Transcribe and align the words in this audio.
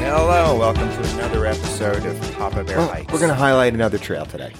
Hello, 0.00 0.58
welcome 0.58 0.88
to 0.88 1.10
another 1.14 1.44
episode 1.44 2.06
of 2.06 2.18
Papa 2.32 2.64
Bear 2.64 2.78
Well, 2.78 2.88
Hikes. 2.88 3.12
we're 3.12 3.18
going 3.18 3.28
to 3.28 3.34
highlight 3.34 3.74
another 3.74 3.98
trail 3.98 4.24
today. 4.24 4.54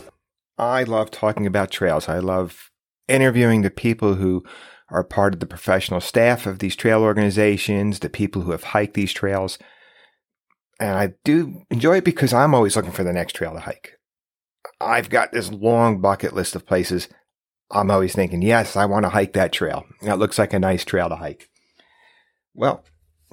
I 0.58 0.82
love 0.82 1.10
talking 1.10 1.46
about 1.46 1.70
trails. 1.70 2.10
I 2.10 2.18
love 2.18 2.70
interviewing 3.08 3.62
the 3.62 3.70
people 3.70 4.16
who 4.16 4.44
are 4.90 5.02
part 5.02 5.32
of 5.32 5.40
the 5.40 5.46
professional 5.46 6.02
staff 6.02 6.44
of 6.44 6.58
these 6.58 6.76
trail 6.76 7.00
organizations, 7.02 8.00
the 8.00 8.10
people 8.10 8.42
who 8.42 8.50
have 8.50 8.64
hiked 8.64 8.92
these 8.92 9.14
trails. 9.14 9.58
And 10.78 10.98
I 10.98 11.14
do 11.24 11.62
enjoy 11.70 11.96
it 11.96 12.04
because 12.04 12.34
I'm 12.34 12.54
always 12.54 12.76
looking 12.76 12.92
for 12.92 13.02
the 13.02 13.14
next 13.14 13.32
trail 13.32 13.54
to 13.54 13.60
hike. 13.60 13.97
I've 14.80 15.10
got 15.10 15.32
this 15.32 15.50
long 15.50 16.00
bucket 16.00 16.32
list 16.32 16.54
of 16.54 16.66
places. 16.66 17.08
I'm 17.70 17.90
always 17.90 18.14
thinking, 18.14 18.42
yes, 18.42 18.76
I 18.76 18.86
want 18.86 19.04
to 19.04 19.10
hike 19.10 19.34
that 19.34 19.52
trail. 19.52 19.84
That 20.02 20.18
looks 20.18 20.38
like 20.38 20.52
a 20.52 20.58
nice 20.58 20.84
trail 20.84 21.08
to 21.08 21.16
hike. 21.16 21.48
Well, 22.54 22.84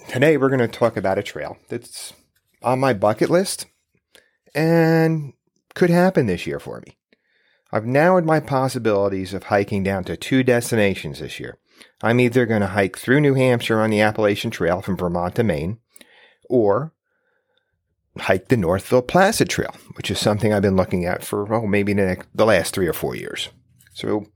today 0.09 0.37
we're 0.37 0.49
going 0.49 0.59
to 0.59 0.67
talk 0.67 0.97
about 0.97 1.17
a 1.17 1.23
trail 1.23 1.57
that's 1.69 2.13
on 2.61 2.79
my 2.79 2.93
bucket 2.93 3.29
list 3.29 3.65
and 4.53 5.33
could 5.73 5.89
happen 5.89 6.25
this 6.25 6.45
year 6.47 6.59
for 6.59 6.81
me. 6.85 6.97
I've 7.71 7.85
narrowed 7.85 8.25
my 8.25 8.39
possibilities 8.39 9.33
of 9.33 9.43
hiking 9.43 9.83
down 9.83 10.03
to 10.05 10.15
two 10.15 10.43
destinations 10.43 11.19
this 11.19 11.39
year. 11.39 11.57
I'm 12.01 12.19
either 12.19 12.45
going 12.45 12.61
to 12.61 12.67
hike 12.67 12.97
through 12.97 13.19
New 13.21 13.33
Hampshire 13.33 13.81
on 13.81 13.89
the 13.89 14.01
Appalachian 14.01 14.51
Trail 14.51 14.81
from 14.81 14.95
Vermont 14.95 15.35
to 15.35 15.43
Maine, 15.43 15.79
or 16.49 16.93
hike 18.17 18.47
the 18.47 18.57
Northville 18.57 19.01
Placid 19.01 19.49
Trail, 19.49 19.75
which 19.95 20.09
is 20.09 20.19
something 20.19 20.53
I've 20.53 20.61
been 20.61 20.75
looking 20.75 21.05
at 21.05 21.23
for, 21.23 21.53
oh, 21.53 21.67
maybe 21.67 21.93
the, 21.93 22.05
next, 22.05 22.27
the 22.33 22.45
last 22.45 22.73
three 22.73 22.87
or 22.87 22.93
four 22.93 23.15
years. 23.15 23.49
So 23.93 24.27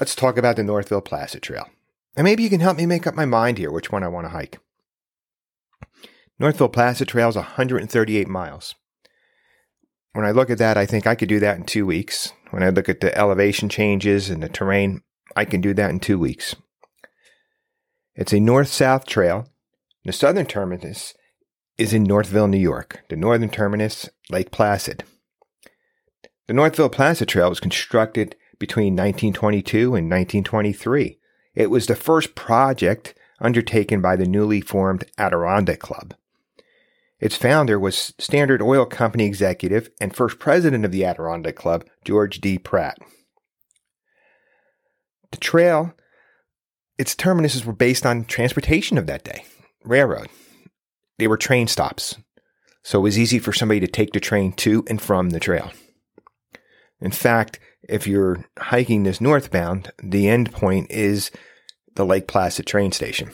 let's 0.00 0.14
talk 0.14 0.36
about 0.36 0.56
the 0.56 0.62
Northville 0.62 1.00
Placid 1.00 1.42
Trail. 1.42 1.68
And 2.16 2.24
maybe 2.24 2.42
you 2.42 2.50
can 2.50 2.60
help 2.60 2.76
me 2.76 2.86
make 2.86 3.06
up 3.06 3.14
my 3.14 3.24
mind 3.24 3.58
here 3.58 3.72
which 3.72 3.90
one 3.90 4.02
I 4.02 4.08
want 4.08 4.26
to 4.26 4.30
hike. 4.30 4.58
Northville 6.38 6.68
Placid 6.68 7.08
Trail 7.08 7.28
is 7.28 7.36
138 7.36 8.28
miles. 8.28 8.74
When 10.12 10.24
I 10.24 10.30
look 10.30 10.50
at 10.50 10.58
that, 10.58 10.76
I 10.76 10.86
think 10.86 11.06
I 11.06 11.14
could 11.14 11.28
do 11.28 11.40
that 11.40 11.56
in 11.56 11.64
two 11.64 11.86
weeks. 11.86 12.32
When 12.50 12.62
I 12.62 12.68
look 12.68 12.88
at 12.88 13.00
the 13.00 13.16
elevation 13.18 13.68
changes 13.68 14.30
and 14.30 14.42
the 14.42 14.48
terrain, 14.48 15.02
I 15.34 15.44
can 15.44 15.60
do 15.60 15.74
that 15.74 15.90
in 15.90 15.98
two 16.00 16.18
weeks. 16.18 16.54
It's 18.14 18.32
a 18.32 18.38
north 18.38 18.68
south 18.68 19.06
trail. 19.06 19.48
The 20.04 20.12
southern 20.12 20.46
terminus 20.46 21.14
is 21.78 21.92
in 21.92 22.04
Northville, 22.04 22.48
New 22.48 22.58
York. 22.58 23.04
The 23.08 23.16
northern 23.16 23.50
terminus, 23.50 24.08
Lake 24.30 24.50
Placid. 24.50 25.04
The 26.46 26.54
Northville 26.54 26.88
Placid 26.88 27.28
Trail 27.28 27.48
was 27.48 27.60
constructed 27.60 28.36
between 28.58 28.94
1922 28.94 29.94
and 29.94 30.10
1923. 30.10 31.18
It 31.54 31.70
was 31.70 31.86
the 31.86 31.96
first 31.96 32.34
project 32.34 33.14
undertaken 33.40 34.00
by 34.00 34.16
the 34.16 34.26
newly 34.26 34.60
formed 34.60 35.04
Adirondack 35.18 35.80
Club. 35.80 36.14
Its 37.20 37.36
founder 37.36 37.78
was 37.78 38.12
Standard 38.18 38.60
Oil 38.60 38.84
Company 38.84 39.24
executive 39.24 39.88
and 40.00 40.14
first 40.14 40.38
president 40.38 40.84
of 40.84 40.92
the 40.92 41.04
Adirondack 41.04 41.56
Club, 41.56 41.84
George 42.04 42.40
D. 42.40 42.58
Pratt. 42.58 42.98
The 45.30 45.38
trail, 45.38 45.94
its 46.98 47.14
terminuses 47.14 47.64
were 47.64 47.72
based 47.72 48.04
on 48.04 48.24
transportation 48.24 48.98
of 48.98 49.06
that 49.06 49.24
day, 49.24 49.44
railroad. 49.84 50.28
They 51.18 51.26
were 51.26 51.36
train 51.36 51.68
stops, 51.68 52.16
so 52.82 52.98
it 52.98 53.02
was 53.02 53.18
easy 53.18 53.38
for 53.38 53.52
somebody 53.52 53.80
to 53.80 53.86
take 53.86 54.12
the 54.12 54.20
train 54.20 54.52
to 54.54 54.84
and 54.88 55.00
from 55.00 55.30
the 55.30 55.40
trail. 55.40 55.72
In 57.00 57.10
fact, 57.10 57.60
if 57.88 58.06
you're 58.06 58.44
hiking 58.58 59.02
this 59.02 59.20
northbound, 59.20 59.92
the 60.02 60.28
end 60.28 60.52
point 60.52 60.90
is 60.90 61.30
the 61.94 62.06
Lake 62.06 62.26
Placid 62.26 62.66
train 62.66 62.92
station. 62.92 63.30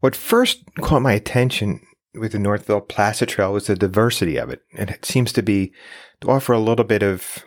What 0.00 0.14
first 0.14 0.62
caught 0.80 1.02
my 1.02 1.12
attention 1.12 1.80
with 2.16 2.32
the 2.32 2.38
Northville 2.38 2.80
Placid 2.80 3.28
Trail 3.28 3.52
was 3.52 3.66
the 3.66 3.76
diversity 3.76 4.36
of 4.36 4.50
it. 4.50 4.62
And 4.76 4.90
it 4.90 5.04
seems 5.04 5.32
to 5.32 5.42
be 5.42 5.72
to 6.20 6.30
offer 6.30 6.52
a 6.52 6.58
little 6.58 6.84
bit 6.84 7.02
of 7.02 7.44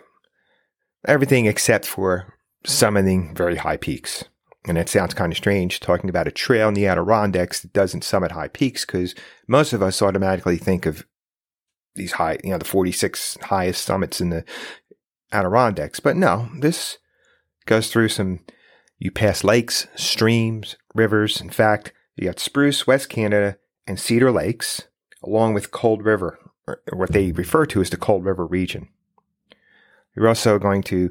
everything 1.06 1.46
except 1.46 1.86
for 1.86 2.34
summiting 2.64 3.36
very 3.36 3.56
high 3.56 3.76
peaks. 3.76 4.24
And 4.66 4.76
it 4.76 4.88
sounds 4.88 5.14
kind 5.14 5.32
of 5.32 5.38
strange 5.38 5.80
talking 5.80 6.10
about 6.10 6.28
a 6.28 6.32
trail 6.32 6.68
in 6.68 6.74
the 6.74 6.86
Adirondacks 6.86 7.60
that 7.60 7.72
doesn't 7.72 8.04
summit 8.04 8.32
high 8.32 8.48
peaks 8.48 8.84
because 8.84 9.14
most 9.48 9.72
of 9.72 9.82
us 9.82 10.02
automatically 10.02 10.58
think 10.58 10.84
of 10.84 11.06
these 11.94 12.12
high, 12.12 12.38
you 12.44 12.50
know, 12.50 12.58
the 12.58 12.64
46 12.64 13.38
highest 13.44 13.84
summits 13.84 14.20
in 14.20 14.30
the 14.30 14.44
Adirondacks. 15.32 16.00
But 16.00 16.16
no, 16.16 16.50
this 16.58 16.98
goes 17.66 17.90
through 17.90 18.10
some, 18.10 18.40
you 18.98 19.10
pass 19.10 19.42
lakes, 19.44 19.86
streams, 19.94 20.76
rivers. 20.94 21.40
In 21.40 21.50
fact, 21.50 21.92
you 22.16 22.26
got 22.26 22.38
Spruce, 22.38 22.86
West 22.86 23.08
Canada, 23.08 23.56
and 23.86 23.98
Cedar 23.98 24.30
Lakes, 24.30 24.82
along 25.22 25.54
with 25.54 25.70
Cold 25.70 26.04
River, 26.04 26.38
or 26.66 26.80
what 26.92 27.12
they 27.12 27.32
refer 27.32 27.64
to 27.66 27.80
as 27.80 27.90
the 27.90 27.96
Cold 27.96 28.24
River 28.24 28.46
region. 28.46 28.88
You're 30.14 30.28
also 30.28 30.58
going 30.58 30.82
to 30.84 31.10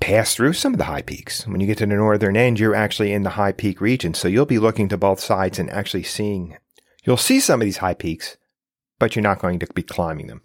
pass 0.00 0.34
through 0.34 0.52
some 0.52 0.74
of 0.74 0.78
the 0.78 0.84
high 0.84 1.02
peaks. 1.02 1.46
When 1.46 1.60
you 1.60 1.66
get 1.66 1.78
to 1.78 1.86
the 1.86 1.94
northern 1.94 2.36
end, 2.36 2.58
you're 2.58 2.74
actually 2.74 3.12
in 3.12 3.22
the 3.22 3.30
high 3.30 3.52
peak 3.52 3.80
region. 3.80 4.14
So 4.14 4.28
you'll 4.28 4.46
be 4.46 4.58
looking 4.58 4.88
to 4.88 4.96
both 4.96 5.20
sides 5.20 5.58
and 5.58 5.70
actually 5.70 6.04
seeing, 6.04 6.56
you'll 7.04 7.16
see 7.16 7.40
some 7.40 7.60
of 7.60 7.64
these 7.64 7.78
high 7.78 7.94
peaks, 7.94 8.36
but 8.98 9.16
you're 9.16 9.22
not 9.22 9.40
going 9.40 9.58
to 9.58 9.66
be 9.74 9.82
climbing 9.82 10.28
them. 10.28 10.42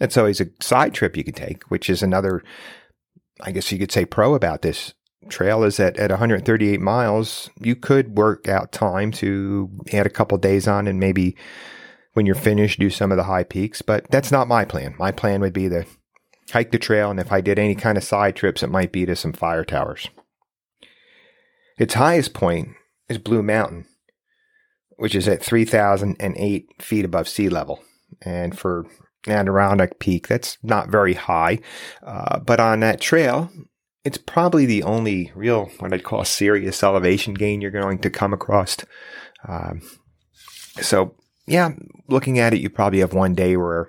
It's 0.00 0.16
always 0.16 0.40
a 0.40 0.48
side 0.60 0.94
trip 0.94 1.16
you 1.16 1.24
can 1.24 1.34
take, 1.34 1.64
which 1.64 1.88
is 1.88 2.02
another, 2.02 2.42
I 3.40 3.52
guess 3.52 3.70
you 3.72 3.78
could 3.78 3.92
say, 3.92 4.04
pro 4.04 4.34
about 4.34 4.62
this 4.62 4.94
trail 5.28 5.64
is 5.64 5.76
that 5.78 5.96
at 5.96 6.10
138 6.10 6.80
miles, 6.80 7.50
you 7.60 7.74
could 7.74 8.16
work 8.16 8.48
out 8.48 8.72
time 8.72 9.10
to 9.10 9.70
add 9.92 10.06
a 10.06 10.10
couple 10.10 10.38
days 10.38 10.68
on 10.68 10.86
and 10.86 11.00
maybe 11.00 11.36
when 12.12 12.24
you're 12.24 12.34
finished, 12.34 12.80
do 12.80 12.88
some 12.88 13.10
of 13.10 13.18
the 13.18 13.24
high 13.24 13.44
peaks. 13.44 13.82
But 13.82 14.10
that's 14.10 14.32
not 14.32 14.48
my 14.48 14.64
plan. 14.64 14.94
My 14.98 15.12
plan 15.12 15.42
would 15.42 15.52
be 15.52 15.68
to 15.68 15.84
hike 16.52 16.70
the 16.70 16.78
trail. 16.78 17.10
And 17.10 17.20
if 17.20 17.32
I 17.32 17.40
did 17.40 17.58
any 17.58 17.74
kind 17.74 17.98
of 17.98 18.04
side 18.04 18.36
trips, 18.36 18.62
it 18.62 18.70
might 18.70 18.92
be 18.92 19.06
to 19.06 19.16
some 19.16 19.32
fire 19.32 19.64
towers. 19.64 20.08
Its 21.78 21.94
highest 21.94 22.32
point 22.32 22.70
is 23.08 23.18
Blue 23.18 23.42
Mountain, 23.42 23.86
which 24.96 25.14
is 25.14 25.28
at 25.28 25.42
3,008 25.42 26.82
feet 26.82 27.04
above 27.04 27.28
sea 27.28 27.48
level. 27.48 27.82
And 28.22 28.58
for 28.58 28.86
Adirondack 29.26 29.98
Peak, 29.98 30.28
that's 30.28 30.56
not 30.62 30.88
very 30.88 31.14
high. 31.14 31.60
Uh, 32.02 32.38
but 32.38 32.60
on 32.60 32.80
that 32.80 33.00
trail, 33.00 33.50
it's 34.04 34.18
probably 34.18 34.66
the 34.66 34.82
only 34.84 35.32
real, 35.34 35.66
what 35.78 35.92
I'd 35.92 36.04
call 36.04 36.24
serious 36.24 36.82
elevation 36.82 37.34
gain 37.34 37.60
you're 37.60 37.70
going 37.70 37.98
to 37.98 38.10
come 38.10 38.32
across. 38.32 38.76
Um, 39.46 39.82
so, 40.80 41.14
yeah, 41.46 41.72
looking 42.08 42.38
at 42.38 42.54
it, 42.54 42.60
you 42.60 42.70
probably 42.70 43.00
have 43.00 43.12
one 43.12 43.34
day 43.34 43.56
where 43.56 43.88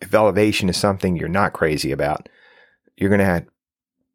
if 0.00 0.14
elevation 0.14 0.68
is 0.68 0.76
something 0.76 1.16
you're 1.16 1.28
not 1.28 1.52
crazy 1.52 1.92
about, 1.92 2.28
you're 2.96 3.10
going 3.10 3.20
to 3.20 3.46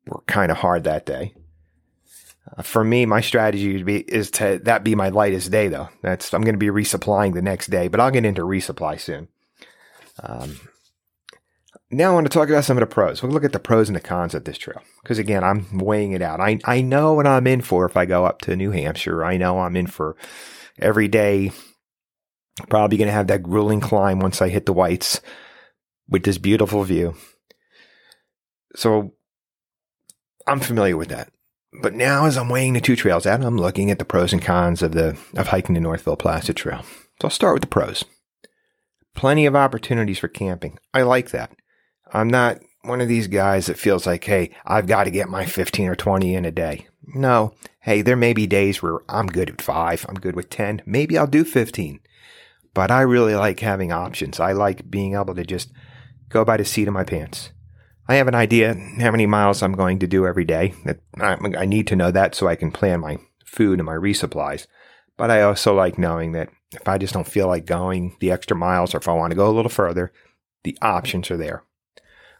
work 0.07 0.25
kind 0.27 0.51
of 0.51 0.57
hard 0.57 0.83
that 0.83 1.05
day. 1.05 1.33
Uh, 2.57 2.61
for 2.61 2.83
me, 2.83 3.05
my 3.05 3.21
strategy 3.21 3.73
would 3.73 3.85
be 3.85 3.99
is 3.99 4.29
to 4.31 4.59
that 4.63 4.83
be 4.83 4.95
my 4.95 5.09
lightest 5.09 5.51
day 5.51 5.67
though. 5.67 5.89
That's 6.01 6.33
I'm 6.33 6.41
going 6.41 6.55
to 6.55 6.59
be 6.59 6.67
resupplying 6.67 7.33
the 7.33 7.41
next 7.41 7.67
day, 7.67 7.87
but 7.87 7.99
I'll 7.99 8.11
get 8.11 8.25
into 8.25 8.41
resupply 8.41 8.99
soon. 8.99 9.29
Um, 10.21 10.59
now 11.89 12.11
I 12.11 12.13
want 12.15 12.25
to 12.25 12.33
talk 12.33 12.49
about 12.49 12.65
some 12.65 12.77
of 12.77 12.81
the 12.81 12.93
pros. 12.93 13.21
We'll 13.21 13.31
look 13.31 13.43
at 13.43 13.53
the 13.53 13.59
pros 13.59 13.87
and 13.87 13.95
the 13.95 14.01
cons 14.01 14.33
of 14.33 14.45
this 14.45 14.57
trail. 14.57 14.81
Because 15.01 15.19
again, 15.19 15.43
I'm 15.43 15.77
weighing 15.77 16.11
it 16.11 16.21
out. 16.21 16.39
I, 16.41 16.59
I 16.65 16.81
know 16.81 17.13
what 17.13 17.27
I'm 17.27 17.47
in 17.47 17.61
for 17.61 17.85
if 17.85 17.95
I 17.95 18.05
go 18.05 18.25
up 18.25 18.41
to 18.41 18.55
New 18.55 18.71
Hampshire. 18.71 19.23
I 19.23 19.37
know 19.37 19.59
I'm 19.59 19.75
in 19.75 19.87
for 19.87 20.15
every 20.79 21.07
day. 21.07 21.51
Probably 22.69 22.97
going 22.97 23.07
to 23.07 23.13
have 23.13 23.27
that 23.27 23.43
grueling 23.43 23.79
climb 23.79 24.19
once 24.19 24.41
I 24.41 24.49
hit 24.49 24.65
the 24.65 24.73
whites 24.73 25.21
with 26.07 26.23
this 26.23 26.37
beautiful 26.37 26.83
view. 26.83 27.15
So 28.75 29.13
I'm 30.47 30.59
familiar 30.59 30.97
with 30.97 31.09
that. 31.09 31.31
But 31.81 31.93
now 31.93 32.25
as 32.25 32.37
I'm 32.37 32.49
weighing 32.49 32.73
the 32.73 32.81
two 32.81 32.95
trails 32.95 33.25
out, 33.25 33.43
I'm 33.43 33.57
looking 33.57 33.89
at 33.89 33.97
the 33.97 34.05
pros 34.05 34.33
and 34.33 34.41
cons 34.41 34.83
of 34.83 34.91
the 34.91 35.17
of 35.35 35.47
hiking 35.47 35.75
the 35.75 35.81
Northville 35.81 36.17
Placid 36.17 36.55
Trail. 36.55 36.83
So 37.21 37.25
I'll 37.25 37.29
start 37.29 37.55
with 37.55 37.61
the 37.61 37.67
pros. 37.67 38.03
Plenty 39.15 39.45
of 39.45 39.55
opportunities 39.55 40.19
for 40.19 40.27
camping. 40.27 40.77
I 40.93 41.03
like 41.03 41.31
that. 41.31 41.51
I'm 42.11 42.27
not 42.27 42.59
one 42.83 43.01
of 43.01 43.07
these 43.07 43.27
guys 43.27 43.67
that 43.67 43.79
feels 43.79 44.05
like, 44.05 44.23
hey, 44.23 44.51
I've 44.65 44.87
got 44.87 45.05
to 45.05 45.11
get 45.11 45.29
my 45.29 45.45
15 45.45 45.87
or 45.87 45.95
20 45.95 46.35
in 46.35 46.45
a 46.45 46.51
day. 46.51 46.87
No. 47.07 47.53
Hey, 47.79 48.01
there 48.01 48.15
may 48.15 48.33
be 48.33 48.47
days 48.47 48.81
where 48.81 48.99
I'm 49.07 49.27
good 49.27 49.49
at 49.49 49.61
five, 49.61 50.05
I'm 50.09 50.15
good 50.15 50.35
with 50.35 50.49
10. 50.49 50.81
Maybe 50.85 51.17
I'll 51.17 51.27
do 51.27 51.43
15. 51.43 51.99
But 52.73 52.91
I 52.91 53.01
really 53.01 53.35
like 53.35 53.59
having 53.59 53.91
options. 53.91 54.39
I 54.39 54.51
like 54.51 54.89
being 54.89 55.15
able 55.15 55.35
to 55.35 55.43
just 55.43 55.71
go 56.33 56.43
by 56.43 56.57
the 56.57 56.65
seat 56.65 56.87
of 56.87 56.93
my 56.93 57.03
pants. 57.03 57.51
I 58.07 58.15
have 58.15 58.27
an 58.27 58.35
idea 58.35 58.73
how 58.99 59.11
many 59.11 59.25
miles 59.25 59.61
I'm 59.61 59.73
going 59.73 59.99
to 59.99 60.07
do 60.07 60.27
every 60.27 60.43
day. 60.43 60.73
I 61.21 61.65
need 61.65 61.87
to 61.87 61.95
know 61.95 62.11
that 62.11 62.35
so 62.35 62.47
I 62.47 62.55
can 62.55 62.71
plan 62.71 62.99
my 62.99 63.17
food 63.45 63.79
and 63.79 63.85
my 63.85 63.93
resupplies. 63.93 64.67
But 65.15 65.31
I 65.31 65.43
also 65.43 65.73
like 65.73 65.97
knowing 65.97 66.33
that 66.33 66.49
if 66.73 66.87
I 66.87 66.97
just 66.97 67.13
don't 67.13 67.27
feel 67.27 67.47
like 67.47 67.65
going 67.65 68.17
the 68.19 68.31
extra 68.31 68.57
miles 68.57 68.93
or 68.93 68.97
if 68.97 69.07
I 69.07 69.13
want 69.13 69.31
to 69.31 69.37
go 69.37 69.47
a 69.47 69.53
little 69.53 69.69
further, 69.69 70.11
the 70.63 70.77
options 70.81 71.29
are 71.31 71.37
there. 71.37 71.63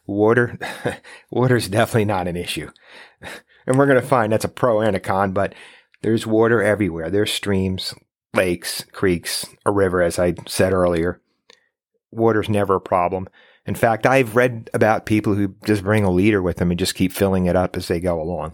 water, 0.06 0.58
water 1.30 1.56
is 1.56 1.70
definitely 1.70 2.06
not 2.06 2.28
an 2.28 2.36
issue. 2.36 2.70
And 3.66 3.78
we're 3.78 3.86
going 3.86 4.02
to 4.02 4.06
find 4.06 4.34
that's 4.34 4.44
a 4.44 4.50
pro 4.50 4.82
and 4.82 4.94
a 4.94 5.00
con, 5.00 5.32
but 5.32 5.56
there's 6.02 6.28
water 6.28 6.62
everywhere. 6.62 7.10
There's 7.10 7.32
streams, 7.32 7.94
lakes, 8.34 8.84
creeks, 8.92 9.46
a 9.66 9.72
river, 9.72 10.02
as 10.02 10.20
I 10.20 10.34
said 10.46 10.74
earlier. 10.74 11.22
Water's 12.14 12.50
never 12.50 12.76
a 12.76 12.82
problem. 12.82 13.28
In 13.66 13.76
fact, 13.76 14.06
I've 14.06 14.36
read 14.36 14.70
about 14.74 15.06
people 15.06 15.36
who 15.36 15.56
just 15.66 15.84
bring 15.84 16.04
a 16.04 16.12
liter 16.12 16.42
with 16.42 16.58
them 16.58 16.72
and 16.72 16.80
just 16.80 16.96
keep 16.96 17.14
filling 17.14 17.46
it 17.46 17.56
up 17.56 17.78
as 17.78 17.88
they 17.88 18.00
go 18.00 18.22
along. 18.22 18.54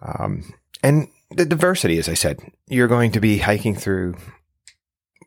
Um, 0.00 0.52
and 0.82 1.08
the 1.30 1.44
diversity, 1.44 1.98
as 1.98 2.08
I 2.08 2.14
said, 2.14 2.40
you're 2.68 2.88
going 2.88 3.12
to 3.12 3.20
be 3.20 3.38
hiking 3.38 3.74
through 3.74 4.16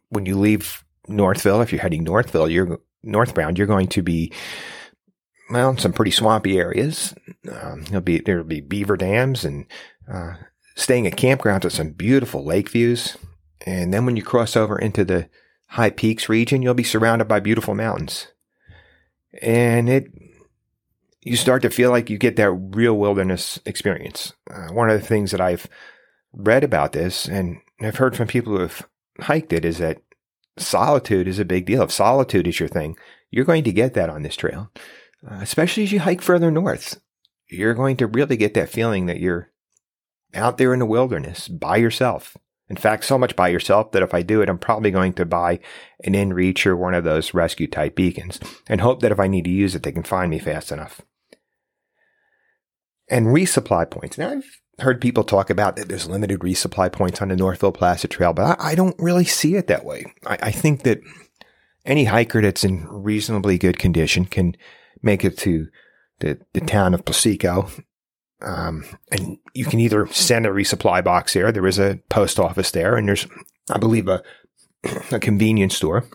when 0.09 0.25
you 0.25 0.37
leave 0.37 0.83
Northville. 1.07 1.61
If 1.61 1.71
you're 1.71 1.81
heading 1.81 2.03
Northville, 2.03 2.49
you're 2.49 2.79
northbound. 3.03 3.57
You're 3.57 3.67
going 3.67 3.87
to 3.89 4.01
be 4.01 4.31
well, 5.49 5.71
in 5.71 5.77
some 5.77 5.93
pretty 5.93 6.11
swampy 6.11 6.59
areas. 6.59 7.15
Um, 7.51 7.83
there'll 7.85 8.01
be 8.01 8.19
there'll 8.19 8.43
be 8.43 8.61
beaver 8.61 8.95
dams 8.95 9.43
and 9.43 9.65
uh, 10.11 10.35
staying 10.75 11.07
at 11.07 11.17
campgrounds 11.17 11.63
with 11.63 11.73
some 11.73 11.91
beautiful 11.91 12.45
lake 12.45 12.69
views. 12.69 13.17
And 13.65 13.93
then 13.93 14.05
when 14.05 14.15
you 14.15 14.23
cross 14.23 14.55
over 14.55 14.77
into 14.77 15.03
the 15.03 15.27
high 15.69 15.89
peaks 15.89 16.29
region, 16.29 16.61
you'll 16.61 16.73
be 16.73 16.83
surrounded 16.83 17.27
by 17.27 17.39
beautiful 17.39 17.75
mountains. 17.75 18.27
And 19.41 19.89
it 19.89 20.11
you 21.21 21.35
start 21.35 21.61
to 21.61 21.69
feel 21.69 21.91
like 21.91 22.09
you 22.09 22.17
get 22.17 22.37
that 22.37 22.49
real 22.51 22.95
wilderness 22.95 23.59
experience. 23.65 24.33
Uh, 24.49 24.69
one 24.69 24.89
of 24.89 24.99
the 24.99 25.05
things 25.05 25.31
that 25.31 25.41
I've 25.41 25.67
read 26.33 26.63
about 26.63 26.93
this 26.93 27.27
and 27.27 27.57
I've 27.81 27.97
heard 27.97 28.15
from 28.15 28.27
people 28.27 28.53
who 28.53 28.61
have 28.61 28.87
hiked 29.19 29.53
it 29.53 29.65
is 29.65 29.77
that 29.79 30.01
solitude 30.57 31.27
is 31.27 31.39
a 31.39 31.45
big 31.45 31.65
deal. 31.65 31.83
If 31.83 31.91
solitude 31.91 32.47
is 32.47 32.59
your 32.59 32.69
thing, 32.69 32.97
you're 33.31 33.45
going 33.45 33.63
to 33.65 33.71
get 33.71 33.93
that 33.93 34.09
on 34.09 34.23
this 34.23 34.35
trail, 34.35 34.71
uh, 35.29 35.39
especially 35.41 35.83
as 35.83 35.91
you 35.91 35.99
hike 35.99 36.21
further 36.21 36.49
north. 36.49 36.99
You're 37.47 37.73
going 37.73 37.97
to 37.97 38.07
really 38.07 38.37
get 38.37 38.53
that 38.55 38.69
feeling 38.69 39.07
that 39.07 39.19
you're 39.19 39.51
out 40.33 40.57
there 40.57 40.73
in 40.73 40.79
the 40.79 40.85
wilderness 40.85 41.47
by 41.47 41.77
yourself. 41.77 42.37
In 42.69 42.75
fact, 42.75 43.03
so 43.03 43.17
much 43.17 43.35
by 43.35 43.47
yourself 43.47 43.91
that 43.91 44.03
if 44.03 44.13
I 44.13 44.21
do 44.21 44.41
it, 44.41 44.49
I'm 44.49 44.59
probably 44.59 44.91
going 44.91 45.13
to 45.13 45.25
buy 45.25 45.59
an 46.03 46.13
InReach 46.13 46.65
or 46.65 46.75
one 46.75 46.93
of 46.93 47.03
those 47.03 47.33
rescue 47.33 47.67
type 47.67 47.95
beacons 47.95 48.39
and 48.67 48.81
hope 48.81 49.01
that 49.01 49.11
if 49.11 49.19
I 49.19 49.27
need 49.27 49.45
to 49.45 49.49
use 49.49 49.73
it, 49.73 49.83
they 49.83 49.91
can 49.91 50.03
find 50.03 50.29
me 50.29 50.37
fast 50.37 50.71
enough. 50.71 51.01
And 53.09 53.27
resupply 53.27 53.89
points. 53.89 54.19
Now, 54.19 54.29
I've 54.29 54.61
heard 54.77 55.01
people 55.01 55.23
talk 55.23 55.49
about 55.49 55.75
that 55.75 55.89
there's 55.89 56.07
limited 56.07 56.41
resupply 56.41 56.91
points 56.91 57.21
on 57.21 57.29
the 57.29 57.35
Northville 57.35 57.71
Placid 57.71 58.11
Trail, 58.11 58.33
but 58.33 58.59
I, 58.59 58.71
I 58.71 58.75
don't 58.75 58.95
really 58.99 59.25
see 59.25 59.55
it 59.55 59.67
that 59.67 59.83
way. 59.83 60.05
I, 60.27 60.37
I, 60.43 60.51
think 60.51 60.83
that 60.83 61.01
any 61.85 62.05
hiker 62.05 62.41
that's 62.41 62.63
in 62.63 62.85
reasonably 62.87 63.57
good 63.57 63.79
condition 63.79 64.25
can 64.25 64.55
make 65.01 65.25
it 65.25 65.37
to 65.39 65.67
the, 66.19 66.39
the 66.53 66.61
town 66.61 66.93
of 66.93 67.03
Piseco. 67.03 67.83
Um, 68.41 68.85
and 69.11 69.37
you 69.53 69.65
can 69.65 69.79
either 69.79 70.07
send 70.07 70.45
a 70.45 70.49
resupply 70.49 71.03
box 71.03 71.33
there. 71.33 71.51
There 71.51 71.67
is 71.67 71.79
a 71.79 71.99
post 72.09 72.39
office 72.39 72.71
there, 72.71 72.95
and 72.95 73.07
there's, 73.07 73.27
I 73.69 73.77
believe, 73.77 74.07
a, 74.07 74.23
a 75.11 75.19
convenience 75.19 75.75
store. 75.75 76.05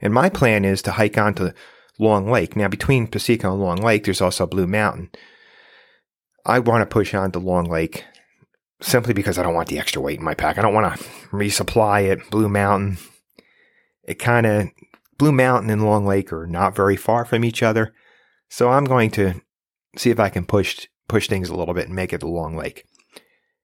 And 0.00 0.14
my 0.14 0.28
plan 0.28 0.64
is 0.64 0.80
to 0.82 0.92
hike 0.92 1.18
onto 1.18 1.50
Long 1.98 2.30
Lake. 2.30 2.56
Now, 2.56 2.68
between 2.68 3.06
Piseco 3.06 3.52
and 3.52 3.60
Long 3.60 3.78
Lake, 3.78 4.04
there's 4.04 4.20
also 4.20 4.46
Blue 4.46 4.66
Mountain. 4.66 5.10
I 6.46 6.58
want 6.58 6.82
to 6.82 6.92
push 6.92 7.14
on 7.14 7.32
to 7.32 7.38
Long 7.38 7.64
Lake 7.64 8.04
simply 8.80 9.12
because 9.12 9.38
I 9.38 9.42
don't 9.42 9.54
want 9.54 9.68
the 9.68 9.78
extra 9.78 10.00
weight 10.00 10.18
in 10.18 10.24
my 10.24 10.34
pack. 10.34 10.56
I 10.56 10.62
don't 10.62 10.72
want 10.72 10.96
to 10.96 11.04
resupply 11.28 12.10
it. 12.10 12.30
Blue 12.30 12.48
Mountain, 12.48 12.96
it 14.04 14.18
kind 14.18 14.46
of, 14.46 14.68
Blue 15.18 15.32
Mountain 15.32 15.68
and 15.68 15.84
Long 15.84 16.06
Lake 16.06 16.32
are 16.32 16.46
not 16.46 16.74
very 16.74 16.96
far 16.96 17.26
from 17.26 17.44
each 17.44 17.62
other. 17.62 17.92
So 18.48 18.70
I'm 18.70 18.84
going 18.84 19.10
to 19.12 19.34
see 19.96 20.10
if 20.10 20.20
I 20.20 20.28
can 20.28 20.44
push, 20.44 20.86
push 21.08 21.28
things 21.28 21.48
a 21.48 21.54
little 21.54 21.74
bit 21.74 21.86
and 21.86 21.94
make 21.94 22.12
it 22.12 22.18
to 22.20 22.28
Long 22.28 22.56
Lake. 22.56 22.84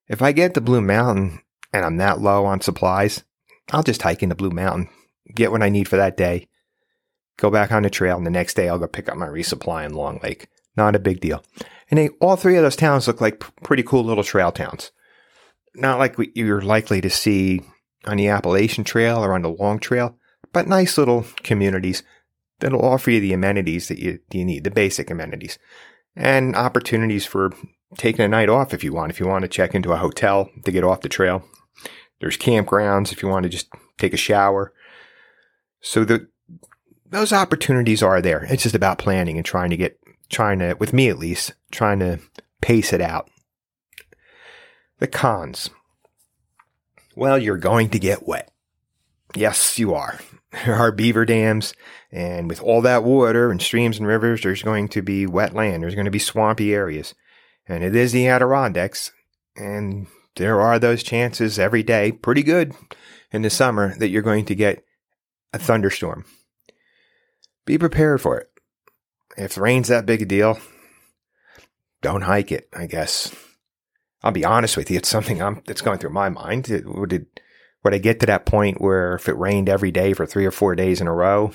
If 0.09 0.23
I 0.23 0.33
get 0.33 0.55
to 0.55 0.61
Blue 0.61 0.81
Mountain 0.81 1.41
and 1.73 1.85
I'm 1.85 1.97
that 1.97 2.21
low 2.21 2.47
on 2.47 2.61
supplies, 2.61 3.25
I'll 3.73 3.83
just 3.83 4.03
hike 4.03 4.23
into 4.23 4.35
Blue 4.35 4.51
Mountain, 4.51 4.89
get 5.35 5.51
what 5.51 5.63
I 5.63 5.69
need 5.69 5.89
for 5.89 5.97
that 5.97 6.17
day, 6.17 6.49
go 7.37 7.51
back 7.51 7.73
on 7.73 7.83
the 7.83 7.91
trail, 7.91 8.17
and 8.17 8.27
the 8.27 8.31
next 8.31 8.55
day 8.55 8.69
I'll 8.69 8.79
go 8.79 8.87
pick 8.87 9.09
up 9.09 9.17
my 9.17 9.27
resupply 9.27 9.85
in 9.85 9.95
Long 9.95 10.21
Lake. 10.23 10.49
Not 10.77 10.95
a 10.95 11.01
big 11.01 11.21
deal. 11.21 11.43
And 11.91 11.99
they, 11.99 12.09
all 12.21 12.37
three 12.37 12.57
of 12.57 12.63
those 12.63 12.77
towns 12.77 13.07
look 13.07 13.21
like 13.21 13.45
pretty 13.63 13.83
cool 13.83 14.05
little 14.05 14.25
trail 14.25 14.53
towns. 14.53 14.93
Not 15.75 15.99
like 15.99 16.19
we, 16.19 16.33
you're 16.35 16.61
likely 16.61 17.01
to 17.01 17.11
see 17.11 17.63
on 18.05 18.19
the 18.19 18.29
Appalachian 18.29 18.85
Trail 18.85 19.19
or 19.19 19.35
on 19.35 19.43
the 19.43 19.49
Long 19.49 19.79
Trail, 19.79 20.17
but 20.53 20.69
nice 20.69 20.97
little 20.97 21.25
communities 21.43 22.03
that'll 22.61 22.85
offer 22.85 23.11
you 23.11 23.21
the 23.21 23.33
amenities 23.33 23.89
that 23.89 23.99
you, 23.99 24.21
you 24.33 24.45
need, 24.45 24.65
the 24.65 24.71
basic 24.71 25.11
amenities, 25.11 25.59
and 26.17 26.57
opportunities 26.57 27.27
for 27.27 27.53
taking 27.99 28.25
a 28.25 28.29
night 28.29 28.49
off 28.49 28.75
if 28.75 28.83
you 28.83 28.93
want. 28.93 29.13
If 29.13 29.21
you 29.21 29.27
want 29.27 29.43
to 29.43 29.49
check 29.49 29.75
into 29.75 29.93
a 29.93 29.99
hotel 29.99 30.51
to 30.65 30.73
get 30.73 30.85
off 30.85 31.03
the 31.03 31.09
trail, 31.09 31.45
there's 32.21 32.39
campgrounds 32.39 33.13
if 33.13 33.23
you 33.23 33.29
want 33.29 33.45
to 33.45 33.49
just 33.49 33.69
take 33.99 34.15
a 34.15 34.19
shower. 34.19 34.73
So 35.81 36.05
the 36.05 36.29
those 37.09 37.33
opportunities 37.33 38.03
are 38.03 38.21
there. 38.21 38.45
It's 38.51 38.65
just 38.65 38.75
about 38.75 38.99
planning 38.99 39.37
and 39.37 39.47
trying 39.47 39.71
to 39.71 39.77
get 39.77 39.99
trying 40.29 40.59
to, 40.59 40.75
with 40.75 40.93
me 40.93 41.09
at 41.09 41.19
least, 41.19 41.53
trying 41.71 42.01
to 42.01 42.19
pace 42.61 42.93
it 42.93 43.01
out. 43.01 43.31
The 44.99 45.07
cons. 45.07 45.71
Well, 47.15 47.39
you're 47.39 47.59
going 47.59 47.91
to 47.91 47.99
get 47.99 48.27
wet. 48.27 48.51
Yes, 49.35 49.79
you 49.79 49.95
are. 49.95 50.19
There 50.53 50.77
are 50.77 50.93
beaver 50.93 51.25
dams, 51.25 51.75
and 52.11 52.49
with 52.49 52.63
all 52.63 52.81
that 52.83 53.05
water 53.05 53.51
and 53.51 53.61
streams 53.61 53.99
and 53.99 54.07
rivers, 54.07 54.43
there's 54.43 54.63
going 54.63 54.89
to 54.91 55.03
be 55.03 55.27
wet 55.27 55.55
land. 55.55 55.83
There's 55.83 55.95
going 55.95 56.07
to 56.07 56.11
be 56.11 56.19
swampy 56.19 56.73
areas. 56.73 57.15
And 57.69 57.83
it 57.83 57.97
is 57.97 58.13
the 58.13 58.29
Adirondacks, 58.29 59.11
and 59.57 60.07
there 60.37 60.61
are 60.61 60.79
those 60.79 61.03
chances 61.03 61.59
every 61.59 61.83
day, 61.83 62.13
pretty 62.13 62.43
good 62.43 62.73
in 63.33 63.43
the 63.43 63.51
summer, 63.51 63.97
that 63.99 64.09
you're 64.09 64.23
going 64.23 64.45
to 64.47 64.55
get 64.55 64.85
a 65.53 65.59
thunderstorm. 65.59 66.25
Be 67.65 67.77
prepared 67.77 68.21
for 68.21 68.39
it. 68.39 68.49
If 69.37 69.55
the 69.55 69.63
rain's 69.63 69.89
that 69.89 70.07
big 70.07 70.23
a 70.23 70.27
deal, 70.27 70.59
don't 72.03 72.23
hike 72.23 72.53
it, 72.53 72.69
I 72.73 72.87
guess. 72.87 73.35
I'll 74.23 74.33
be 74.33 74.45
honest 74.45 74.77
with 74.77 74.91
you, 74.91 74.99
it's 74.99 75.09
something 75.09 75.43
I'm, 75.43 75.63
that's 75.67 75.83
going 75.83 75.99
through 75.99 76.11
my 76.11 76.29
mind. 76.29 76.69
Would, 76.85 77.13
it, 77.13 77.36
would 77.87 77.95
I 77.95 77.99
get 77.99 78.19
to 78.19 78.27
that 78.27 78.47
point 78.47 78.81
where 78.81 79.15
if 79.15 79.29
it 79.29 79.39
rained 79.39 79.69
every 79.69 79.93
day 79.93 80.13
for 80.13 80.27
three 80.27 80.45
or 80.45 80.51
four 80.51 80.75
days 80.75 81.01
in 81.01 81.07
a 81.07 81.15
row, 81.15 81.53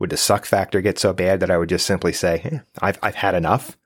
would 0.00 0.10
the 0.10 0.16
suck 0.16 0.44
factor 0.44 0.80
get 0.80 0.98
so 0.98 1.12
bad 1.12 1.38
that 1.38 1.50
I 1.50 1.58
would 1.58 1.68
just 1.68 1.86
simply 1.86 2.12
say, 2.12 2.40
eh, 2.42 2.58
I've, 2.82 2.98
I've 3.04 3.14
had 3.14 3.36
enough? 3.36 3.78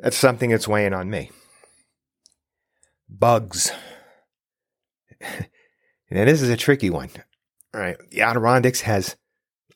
That's 0.00 0.16
something 0.16 0.50
that's 0.50 0.66
weighing 0.66 0.92
on 0.92 1.08
me. 1.08 1.30
Bugs. 3.08 3.70
now, 5.20 6.24
this 6.24 6.42
is 6.42 6.48
a 6.48 6.56
tricky 6.56 6.90
one. 6.90 7.10
All 7.72 7.80
right. 7.80 7.96
The 8.10 8.22
Adirondacks 8.22 8.80
has 8.80 9.14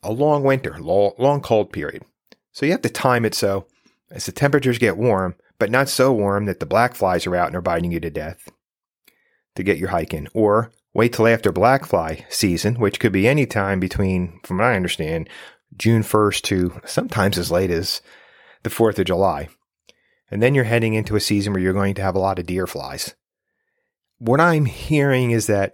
a 0.03 0.11
long 0.11 0.43
winter, 0.43 0.77
long, 0.77 1.13
long 1.17 1.39
cold 1.39 1.71
period. 1.71 2.03
So 2.51 2.65
you 2.65 2.73
have 2.73 2.81
to 2.81 2.89
time 2.89 3.23
it 3.23 3.33
so 3.33 3.65
as 4.11 4.25
the 4.25 4.33
temperatures 4.33 4.77
get 4.77 4.97
warm, 4.97 5.35
but 5.57 5.71
not 5.71 5.87
so 5.87 6.11
warm 6.11 6.47
that 6.47 6.59
the 6.59 6.65
black 6.65 6.95
flies 6.95 7.25
are 7.25 7.35
out 7.37 7.47
and 7.47 7.55
are 7.55 7.61
biting 7.61 7.93
you 7.93 8.01
to 8.01 8.09
death 8.09 8.49
to 9.55 9.63
get 9.63 9.77
your 9.77 9.89
hike 9.89 10.13
in. 10.13 10.27
Or 10.33 10.71
wait 10.93 11.13
till 11.13 11.27
after 11.27 11.51
black 11.51 11.85
fly 11.85 12.25
season, 12.29 12.75
which 12.75 12.99
could 12.99 13.11
be 13.11 13.27
any 13.27 13.45
time 13.45 13.79
between, 13.79 14.39
from 14.43 14.57
what 14.57 14.67
I 14.67 14.75
understand, 14.75 15.29
June 15.77 16.03
1st 16.03 16.41
to 16.43 16.81
sometimes 16.85 17.37
as 17.37 17.51
late 17.51 17.71
as 17.71 18.01
the 18.63 18.69
4th 18.69 18.99
of 18.99 19.05
July. 19.05 19.49
And 20.31 20.41
then 20.41 20.55
you're 20.55 20.63
heading 20.63 20.93
into 20.93 21.15
a 21.15 21.21
season 21.21 21.53
where 21.53 21.61
you're 21.61 21.73
going 21.73 21.95
to 21.95 22.01
have 22.01 22.15
a 22.15 22.19
lot 22.19 22.39
of 22.39 22.45
deer 22.45 22.67
flies. 22.67 23.15
What 24.17 24.39
I'm 24.39 24.65
hearing 24.65 25.31
is 25.31 25.47
that 25.47 25.73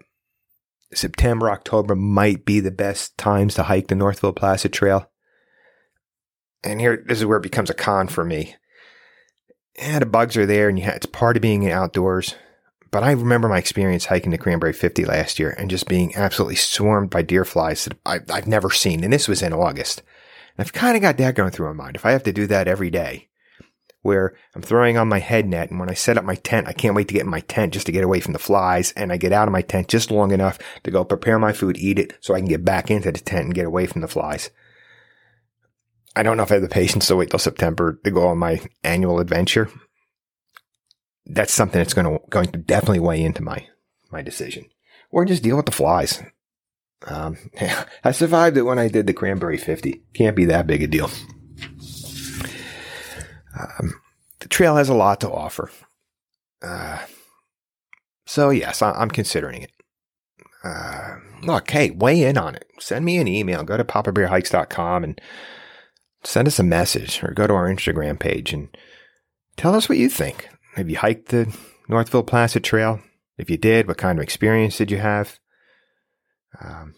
September, 0.93 1.49
October 1.49 1.95
might 1.95 2.43
be 2.43 2.59
the 2.59 2.71
best 2.71 3.17
times 3.17 3.53
to 3.55 3.63
hike 3.63 3.87
the 3.87 3.95
Northville 3.95 4.33
Placid 4.33 4.73
Trail 4.73 5.11
and 6.63 6.79
here 6.79 7.03
this 7.05 7.19
is 7.19 7.25
where 7.25 7.37
it 7.37 7.43
becomes 7.43 7.69
a 7.69 7.73
con 7.73 8.07
for 8.07 8.23
me. 8.23 8.55
Yeah, 9.77 9.99
the 9.99 10.05
bugs 10.05 10.37
are 10.37 10.45
there, 10.45 10.69
and 10.69 10.77
you 10.77 10.85
have, 10.85 10.95
it's 10.95 11.05
part 11.05 11.37
of 11.37 11.41
being 11.41 11.69
outdoors. 11.69 12.35
But 12.91 13.03
I 13.03 13.11
remember 13.11 13.47
my 13.47 13.57
experience 13.57 14.05
hiking 14.05 14.31
the 14.31 14.37
Cranberry 14.37 14.73
50 14.73 15.05
last 15.05 15.39
year 15.39 15.55
and 15.57 15.69
just 15.69 15.87
being 15.87 16.13
absolutely 16.15 16.57
swarmed 16.57 17.09
by 17.09 17.21
deer 17.21 17.45
flies 17.45 17.85
that 17.85 17.97
I, 18.05 18.19
have 18.35 18.47
never 18.47 18.69
seen. 18.69 19.03
And 19.03 19.13
this 19.13 19.29
was 19.29 19.41
in 19.41 19.53
August. 19.53 20.03
And 20.57 20.65
I've 20.65 20.73
kind 20.73 20.97
of 20.97 21.01
got 21.01 21.17
that 21.17 21.35
going 21.35 21.51
through 21.51 21.73
my 21.73 21.83
mind. 21.85 21.95
If 21.95 22.05
I 22.05 22.11
have 22.11 22.23
to 22.23 22.33
do 22.33 22.47
that 22.47 22.67
every 22.67 22.89
day, 22.89 23.29
where 24.01 24.35
I'm 24.55 24.61
throwing 24.61 24.97
on 24.97 25.07
my 25.07 25.19
head 25.19 25.47
net, 25.47 25.69
and 25.71 25.79
when 25.79 25.89
I 25.89 25.93
set 25.93 26.17
up 26.17 26.25
my 26.25 26.35
tent, 26.35 26.67
I 26.67 26.73
can't 26.73 26.95
wait 26.95 27.07
to 27.07 27.13
get 27.13 27.23
in 27.23 27.29
my 27.29 27.39
tent 27.41 27.73
just 27.73 27.85
to 27.85 27.91
get 27.93 28.03
away 28.03 28.19
from 28.19 28.33
the 28.33 28.39
flies. 28.39 28.91
And 28.97 29.13
I 29.13 29.17
get 29.17 29.31
out 29.31 29.47
of 29.47 29.53
my 29.53 29.61
tent 29.61 29.87
just 29.87 30.11
long 30.11 30.31
enough 30.31 30.59
to 30.83 30.91
go 30.91 31.05
prepare 31.05 31.39
my 31.39 31.53
food, 31.53 31.77
eat 31.77 31.97
it, 31.97 32.17
so 32.19 32.33
I 32.33 32.39
can 32.39 32.47
get 32.49 32.65
back 32.65 32.91
into 32.91 33.11
the 33.11 33.19
tent 33.19 33.45
and 33.45 33.55
get 33.55 33.65
away 33.65 33.85
from 33.85 34.01
the 34.01 34.07
flies. 34.09 34.49
I 36.13 36.23
don't 36.23 36.35
know 36.35 36.43
if 36.43 36.51
I 36.51 36.55
have 36.55 36.63
the 36.63 36.67
patience 36.67 37.07
to 37.07 37.15
wait 37.15 37.29
till 37.29 37.39
September 37.39 37.99
to 38.03 38.11
go 38.11 38.27
on 38.27 38.37
my 38.37 38.59
annual 38.83 39.19
adventure. 39.19 39.69
That's 41.25 41.53
something 41.53 41.79
that's 41.79 41.93
going 41.93 42.07
to 42.07 42.25
going 42.29 42.51
to 42.51 42.57
definitely 42.57 42.99
weigh 42.99 43.23
into 43.23 43.43
my 43.43 43.67
my 44.11 44.21
decision, 44.21 44.65
or 45.11 45.25
just 45.25 45.43
deal 45.43 45.57
with 45.57 45.65
the 45.65 45.71
flies. 45.71 46.21
Um, 47.07 47.37
I 48.03 48.11
survived 48.11 48.57
it 48.57 48.63
when 48.63 48.79
I 48.79 48.87
did 48.87 49.07
the 49.07 49.13
Cranberry 49.13 49.57
50. 49.57 50.03
Can't 50.13 50.35
be 50.35 50.45
that 50.45 50.67
big 50.67 50.83
a 50.83 50.87
deal. 50.87 51.09
Um, 53.59 53.93
the 54.39 54.47
trail 54.47 54.75
has 54.75 54.89
a 54.89 54.93
lot 54.93 55.21
to 55.21 55.31
offer. 55.31 55.71
Uh, 56.61 56.99
so, 58.25 58.49
yes, 58.49 58.81
I, 58.81 59.01
am 59.01 59.09
considering 59.09 59.63
it. 59.63 59.71
Uh, 60.63 61.15
look, 61.43 61.69
hey, 61.71 61.89
weigh 61.89 62.23
in 62.23 62.37
on 62.37 62.55
it. 62.55 62.65
Send 62.79 63.03
me 63.03 63.17
an 63.17 63.27
email. 63.27 63.63
Go 63.63 63.77
to 63.77 63.83
papabearhikes.com 63.83 65.03
and 65.03 65.21
send 66.23 66.47
us 66.47 66.59
a 66.59 66.63
message 66.63 67.23
or 67.23 67.31
go 67.31 67.47
to 67.47 67.53
our 67.53 67.67
Instagram 67.67 68.19
page 68.19 68.53
and 68.53 68.69
tell 69.57 69.75
us 69.75 69.89
what 69.89 69.97
you 69.97 70.07
think. 70.07 70.47
Have 70.75 70.89
you 70.89 70.97
hiked 70.97 71.29
the 71.29 71.55
Northville 71.87 72.23
Placid 72.23 72.63
Trail? 72.63 73.01
If 73.37 73.49
you 73.49 73.57
did, 73.57 73.87
what 73.87 73.97
kind 73.97 74.19
of 74.19 74.23
experience 74.23 74.77
did 74.77 74.91
you 74.91 74.97
have? 74.97 75.39
Um, 76.63 76.95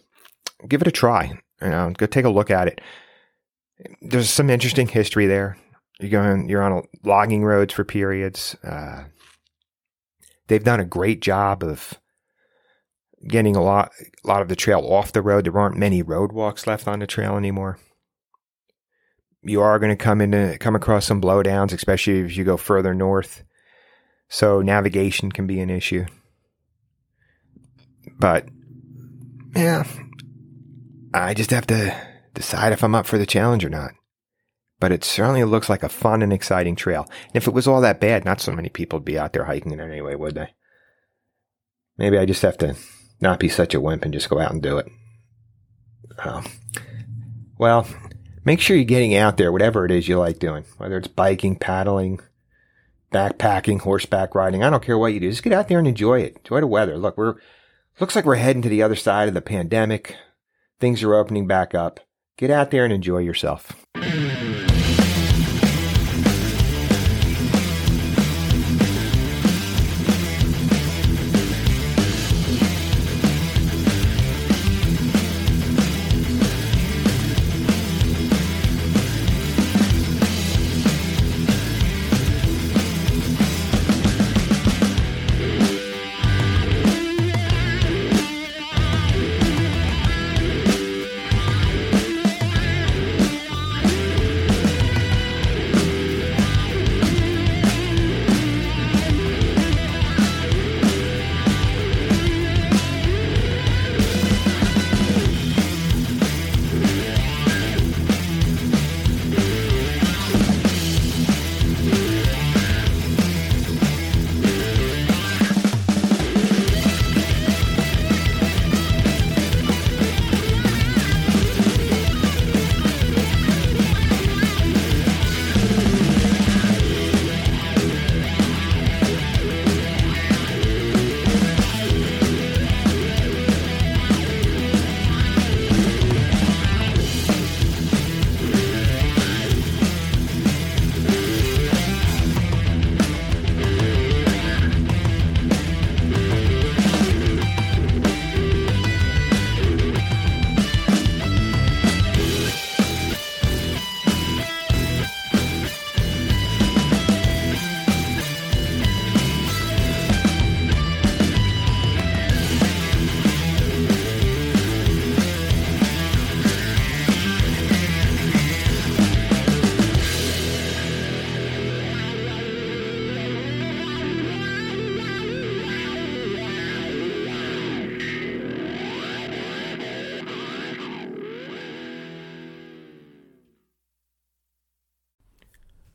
give 0.67 0.81
it 0.81 0.87
a 0.87 0.91
try. 0.91 1.39
You 1.61 1.69
know, 1.69 1.93
go 1.95 2.05
take 2.05 2.25
a 2.25 2.29
look 2.29 2.51
at 2.51 2.67
it. 2.67 2.81
There's 4.01 4.29
some 4.29 4.49
interesting 4.49 4.87
history 4.87 5.25
there. 5.25 5.57
You're 5.99 6.09
going, 6.09 6.49
you're 6.49 6.63
on 6.63 6.87
logging 7.03 7.43
roads 7.43 7.73
for 7.73 7.83
periods. 7.83 8.55
Uh, 8.63 9.05
they've 10.47 10.63
done 10.63 10.79
a 10.79 10.85
great 10.85 11.21
job 11.21 11.63
of 11.63 11.93
getting 13.27 13.55
a 13.55 13.63
lot, 13.63 13.91
a 14.23 14.27
lot 14.27 14.41
of 14.41 14.49
the 14.49 14.55
trail 14.55 14.81
off 14.81 15.13
the 15.13 15.21
road. 15.21 15.45
There 15.45 15.57
aren't 15.57 15.77
many 15.77 16.03
roadwalks 16.03 16.67
left 16.67 16.87
on 16.87 16.99
the 16.99 17.07
trail 17.07 17.37
anymore. 17.37 17.79
You 19.41 19.61
are 19.61 19.79
going 19.79 19.95
to 19.95 20.03
come 20.03 20.21
into 20.21 20.57
come 20.59 20.75
across 20.75 21.05
some 21.05 21.21
blowdowns, 21.21 21.73
especially 21.73 22.19
if 22.19 22.37
you 22.37 22.43
go 22.43 22.57
further 22.57 22.93
north. 22.93 23.43
So 24.33 24.63
navigation 24.63 25.31
can 25.31 25.45
be 25.45 25.59
an 25.59 25.69
issue. 25.69 26.07
But 28.17 28.47
yeah, 29.55 29.83
I 31.13 31.35
just 31.35 31.51
have 31.51 31.67
to 31.67 31.95
decide 32.33 32.73
if 32.73 32.83
I'm 32.83 32.95
up 32.95 33.05
for 33.05 33.19
the 33.19 33.27
challenge 33.27 33.63
or 33.63 33.69
not. 33.69 33.91
But 34.79 34.91
it 34.91 35.03
certainly 35.03 35.43
looks 35.43 35.69
like 35.69 35.83
a 35.83 35.87
fun 35.87 36.23
and 36.23 36.33
exciting 36.33 36.75
trail. 36.75 37.05
And 37.27 37.35
if 37.35 37.47
it 37.47 37.53
was 37.53 37.67
all 37.67 37.81
that 37.81 38.01
bad, 38.01 38.25
not 38.25 38.41
so 38.41 38.51
many 38.51 38.69
people 38.69 38.97
would 38.97 39.05
be 39.05 39.19
out 39.19 39.33
there 39.33 39.45
hiking 39.45 39.71
in 39.71 39.79
it 39.79 39.83
anyway, 39.83 40.15
would 40.15 40.33
they? 40.33 40.49
Maybe 41.99 42.17
I 42.17 42.25
just 42.25 42.41
have 42.41 42.57
to 42.57 42.75
not 43.21 43.39
be 43.39 43.49
such 43.49 43.75
a 43.75 43.79
wimp 43.79 44.03
and 44.03 44.15
just 44.15 44.29
go 44.29 44.39
out 44.39 44.51
and 44.51 44.63
do 44.63 44.79
it. 44.79 44.87
Oh. 46.25 46.43
Well, 47.59 47.87
make 48.45 48.61
sure 48.61 48.75
you're 48.75 48.83
getting 48.85 49.15
out 49.15 49.37
there, 49.37 49.51
whatever 49.51 49.85
it 49.85 49.91
is 49.91 50.07
you 50.07 50.17
like 50.17 50.39
doing, 50.39 50.65
whether 50.77 50.97
it's 50.97 51.07
biking, 51.07 51.55
paddling, 51.55 52.19
backpacking, 53.13 53.81
horseback 53.81 54.35
riding. 54.35 54.63
I 54.63 54.69
don't 54.69 54.83
care 54.83 54.97
what 54.97 55.13
you 55.13 55.19
do. 55.19 55.29
Just 55.29 55.43
get 55.43 55.53
out 55.53 55.69
there 55.69 55.79
and 55.79 55.87
enjoy 55.87 56.21
it. 56.21 56.37
Enjoy 56.37 56.59
the 56.59 56.67
weather. 56.67 56.97
Look, 56.97 57.17
we're 57.17 57.35
looks 57.99 58.15
like 58.15 58.25
we're 58.25 58.35
heading 58.35 58.63
to 58.63 58.69
the 58.69 58.83
other 58.83 58.95
side 58.95 59.27
of 59.27 59.33
the 59.33 59.41
pandemic. 59.41 60.15
Things 60.79 61.03
are 61.03 61.15
opening 61.15 61.47
back 61.47 61.73
up. 61.73 61.99
Get 62.37 62.49
out 62.49 62.71
there 62.71 62.83
and 62.83 62.91
enjoy 62.91 63.19
yourself. 63.19 63.85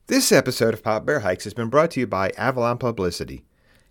This 0.09 0.33
episode 0.33 0.73
of 0.73 0.83
Papa 0.83 1.05
Bear 1.05 1.21
Hikes 1.21 1.45
has 1.45 1.53
been 1.53 1.69
brought 1.69 1.91
to 1.91 2.00
you 2.00 2.07
by 2.07 2.31
Avalon 2.38 2.79
Publicity. 2.79 3.45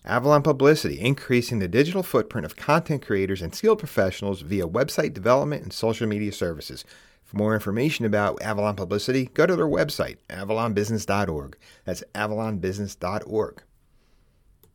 Avalon 0.04 0.42
Publicity, 0.42 1.00
increasing 1.00 1.60
the 1.60 1.68
digital 1.68 2.02
footprint 2.02 2.44
of 2.44 2.56
content 2.56 3.06
creators 3.06 3.44
and 3.44 3.54
skilled 3.54 3.78
professionals 3.78 4.42
via 4.42 4.68
website 4.68 5.14
development 5.14 5.62
and 5.62 5.72
social 5.72 6.08
media 6.08 6.32
services. 6.32 6.84
For 7.24 7.38
more 7.38 7.54
information 7.54 8.04
about 8.04 8.42
Avalon 8.42 8.76
Publicity, 8.76 9.30
go 9.36 9.46
to 9.46 9.56
their 9.56 9.68
website, 9.68 10.18
avalonbusiness.org. 10.28 11.56
That's 11.86 12.04
avalonbusiness.org. 12.16 13.62